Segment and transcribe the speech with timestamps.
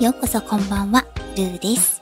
[0.00, 1.04] ようこそこんばんは、
[1.36, 2.00] ルーです。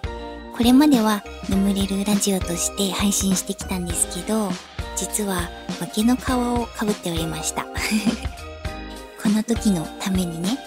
[0.56, 4.50] これまでは眠れるラジオとして配信してきたんですけど、
[4.94, 5.48] 実は
[5.80, 7.66] 化けの皮をかぶっておりました。
[9.20, 10.60] この時のためにね、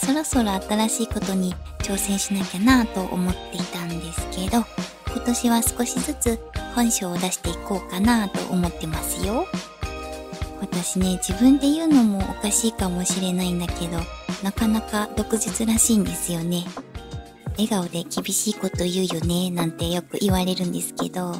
[0.00, 4.64] そろそろ新しいことに挑戦しなきゃなぁと思っていたんですけど、
[5.08, 6.38] 今年は少しずつ
[6.76, 9.44] 本性を出していこうかなと思ってますよ。
[10.60, 13.98] 私ね、自分で言うのもおかしいかもしれないんだけど、
[14.42, 16.64] なかなか毒舌らしいんですよね。
[17.52, 21.34] 笑顔で厳しいこと言うよね、なんてよく言われるんですけど、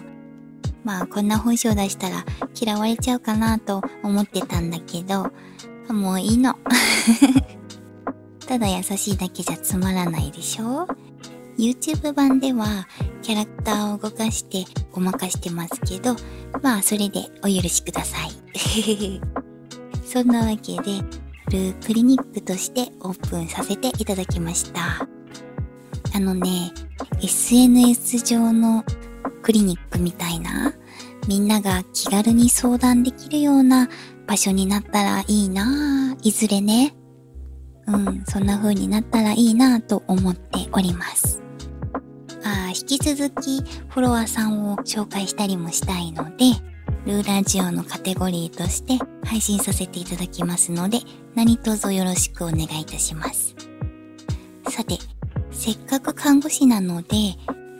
[0.84, 2.24] まあこんな本性出したら
[2.60, 5.30] 嫌われちゃうかなと思ってたんだけど、
[5.92, 6.54] もういいの。
[8.46, 10.88] ただ優しいだけじゃつまらないでしょ
[11.58, 12.88] ?YouTube 版では
[13.22, 16.16] キャラクターを動かしてごまかしてますけど、
[16.62, 18.37] まあそれでお許しください。
[20.04, 21.02] そんなわけで、
[21.50, 25.08] るクリニックとしてオープンさせていただきました。
[26.14, 26.72] あのね、
[27.22, 28.84] SNS 上の
[29.42, 30.72] クリニックみたいな、
[31.26, 33.88] みんなが気軽に相談できるような
[34.26, 36.18] 場所になったらいいなぁ。
[36.22, 36.94] いずれね。
[37.86, 41.40] うん、そんな風になったらいいなぁと思っております。
[42.44, 46.67] あ引き続きフォロワーさんを紹介したりもしたいので、
[47.08, 50.98] ルーラジオのカテゴリーとして配信させていただきますので、
[51.34, 53.56] 何卒よろしくお願いいたします。
[54.68, 54.98] さて、
[55.50, 57.08] せっかく看護師なので、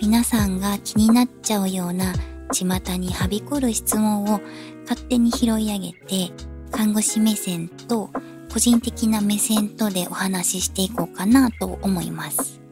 [0.01, 2.15] 皆さんが気になっちゃうような
[2.53, 2.65] 巷
[2.97, 4.41] にはびこる質問を
[4.89, 6.33] 勝手に拾い上げて、
[6.70, 8.09] 看護師目線と
[8.51, 12.63] 個人的な目線とでお話ししていこうかなと思います。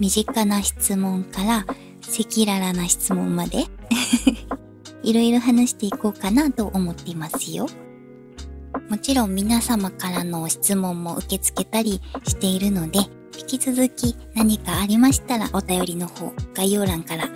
[0.00, 3.66] 身近な質問から赤裸々な質問まで
[5.06, 7.68] いろいろ話していこうかなと思っていますよ。
[8.90, 12.98] もちろん皆様からの質問も受け付けたりしているので、
[13.38, 17.30] 引き続き何かありましたらお便りの方、概要欄からぜ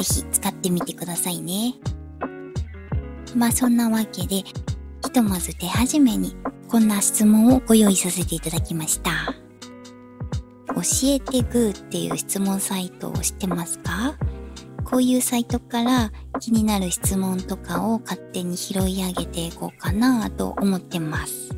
[0.00, 1.74] ひ使ってみてくださいね。
[3.34, 4.44] まあそんなわけで、
[5.02, 6.36] ひとまず手始めに
[6.68, 9.34] こんな質問をご用意させていただきました。
[10.68, 14.14] 教えてグーっていう質問サイトを知ってますか？
[14.94, 21.50] こういうサイトから気になる質問とかを勝手に拾い上げていこうかなと思ってます。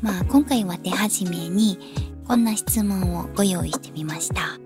[0.00, 1.76] まあ今回は手始めに
[2.24, 4.60] こんな質問をご用意してみました。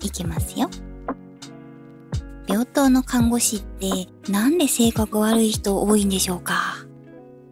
[0.00, 0.68] いきますよ。
[2.48, 6.84] 病棟の看護師ってなんで性格悪い人多いんでしょうか？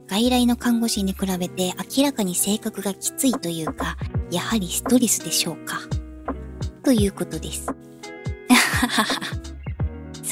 [0.09, 3.97] 外来の看護師に比べて明らかに性格がきついというか、
[4.33, 5.79] やはりストレスでしょうか？
[6.83, 7.69] ということです。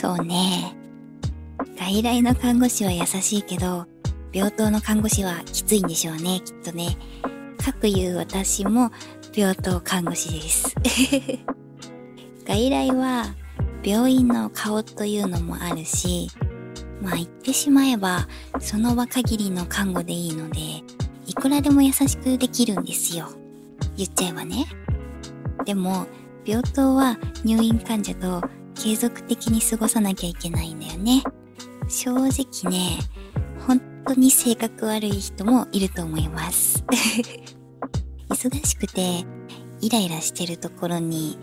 [0.05, 0.77] そうね。
[1.79, 3.87] 外来の看護師は優しいけど、
[4.35, 6.99] 病棟の看護師はきついんでしょうね、きっとね。
[7.57, 8.91] かくいう私も
[9.35, 10.75] 病棟看護師です。
[12.47, 13.35] 外来は
[13.83, 16.29] 病院の顔というのもあるし、
[17.01, 18.29] まあ言ってしまえば
[18.61, 20.61] その場限りの看護でいいので、
[21.27, 23.31] いくらでも優しくできるんですよ。
[23.97, 24.67] 言っちゃえばね。
[25.65, 26.07] でも、
[26.45, 28.43] 病棟は入院患者と
[28.75, 31.23] 継続的に過ごさなきゃいけないんだよね。
[31.89, 32.99] 正直ね、
[33.67, 36.85] 本当に性格悪い人もいると思います。
[38.29, 39.25] 忙しくて、
[39.81, 41.39] イライラしてるところに、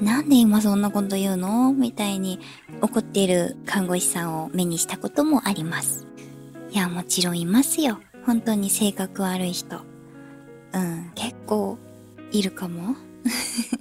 [0.00, 1.72] なんで今そんなこと言うの？
[1.72, 2.38] みたいに
[2.82, 6.06] 怒っている看護師さんを目にしたこともあります。
[6.70, 7.98] いや、もちろんいますよ。
[8.26, 9.80] 本当に性格悪い人。
[10.74, 11.78] うん、結構
[12.32, 12.96] いるかも。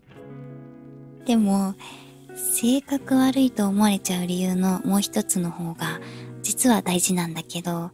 [1.26, 1.76] でも、
[2.35, 6.00] 性格悪いと思われちゃう理由のもう一つの方が
[6.41, 7.91] 実は大事なんだけど、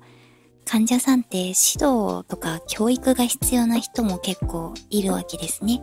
[0.66, 5.82] 患者さんって指導とか教育が必要な人も結構いるわけですね。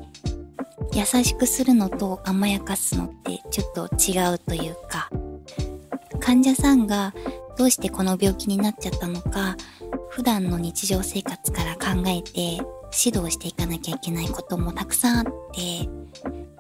[0.93, 5.11] 優しくするのと甘やかすのってちょっと違うというか、
[6.21, 7.15] 患者さんが
[7.57, 9.57] どうしてこの病気になっちゃったのか、
[10.11, 12.59] 普段の日常生活から考えて
[13.05, 15.89] 指導していかなきゃいけないこともたくさんあって、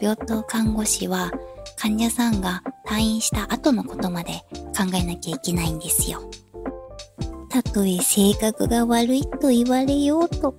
[0.00, 1.32] 病棟看護師は
[1.78, 4.32] 患者さんが退院した後のことまで
[4.76, 6.28] 考えなきゃいけないんですよ。
[7.48, 10.56] たとえ性格が悪いと言われようと、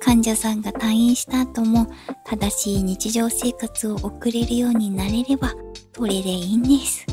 [0.00, 1.88] 患者さんが退院した後も
[2.24, 5.54] 正しい日常生活を送れるようになれれば、
[5.92, 7.04] それでいいんです。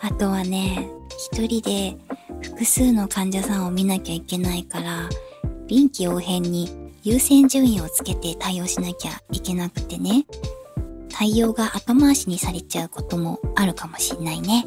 [0.00, 0.88] あとはね、
[1.30, 1.96] 一人で
[2.40, 5.10] 複数の患者さんを見なきゃいけないから、
[5.66, 6.70] 臨機応変に
[7.02, 10.24] 優先順位をつけて対応しなきゃいけなくてね。
[11.18, 14.66] 対応が後回しにされちゃうこともあるかもしれないね。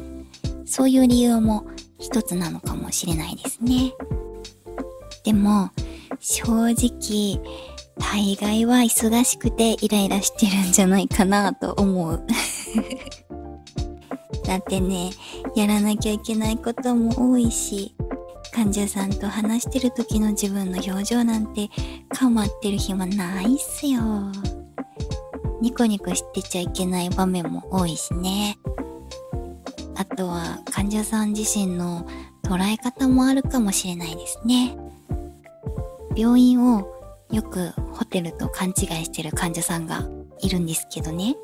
[0.66, 1.64] そういう理由も
[2.00, 3.92] 一つなのかもしれないですね。
[5.22, 5.70] でも、
[6.18, 7.40] 正直、
[8.00, 12.26] 大概は忙しくてイライラしてるんじゃないかなと思う。
[14.44, 15.10] だってね、
[15.54, 17.94] やらなきゃいけないことも多いし、
[18.52, 21.70] 患者さんと話してる時の自分の表情なんて
[22.08, 24.00] 構ってる暇ないっすよ。
[25.60, 28.58] ニコニコしてちゃいけない場面も多いしね。
[29.96, 32.06] あとは患者さん自身の
[32.42, 34.76] 捉え方もあるかもしれないですね。
[36.16, 38.74] 病院をよくホテルと勘違い
[39.04, 40.08] してる患者さんが
[40.40, 41.36] いるんですけどね。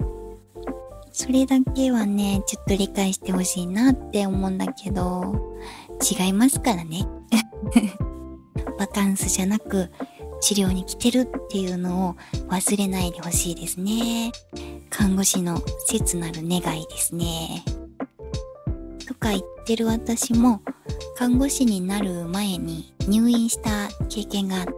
[1.12, 5.56] それだけはね、ちょっと理解してほしいなって思うんだけど、
[6.02, 7.06] 違いますからね。
[8.78, 9.90] バカンスじゃなく、
[10.40, 12.16] 治療に来てるっていうのを
[12.48, 14.32] 忘れないでほしいですね。
[14.90, 17.64] 看護師の切なる願いですね。
[19.06, 20.60] とか言ってる私も、
[21.16, 24.72] 看護師になる前に入院した経験があって、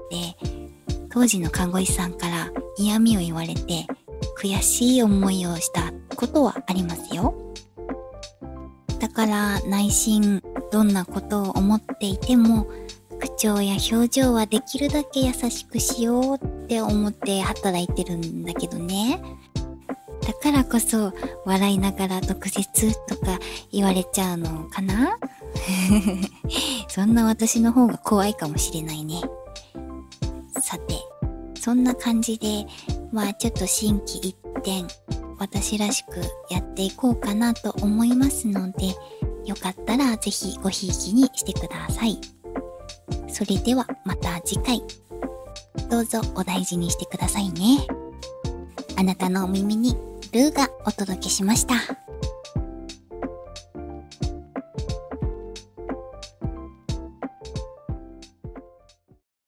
[1.10, 3.86] 当時の看護師さんから嫌味を言われて、
[4.38, 7.34] 悔しい思いをしたことはありますよ。
[8.98, 12.68] だから内心どんなことを思っていても
[13.18, 19.20] 口調や表情はできるだけ優しくしようって思って働いてるんだけどね。
[20.26, 21.12] だからこそ
[21.46, 23.38] 笑いながら毒舌とか
[23.72, 25.18] 言われちゃうのかな？
[26.88, 29.22] そんな私の方が怖いかもしれないね。
[30.60, 30.96] さて、
[31.58, 32.66] そんな感じで、
[33.10, 34.84] まあちょっと心機一転、
[35.38, 36.20] 私らしく
[36.50, 38.94] やっていこうかなと思いますので、
[39.46, 42.20] よかったらぜひごひいきにしてください。
[43.38, 44.82] それではまた次回。
[45.88, 47.86] どうぞお大事にしてくださいね。
[48.96, 49.94] あなたのお耳に
[50.32, 52.07] ルーがお届けしました。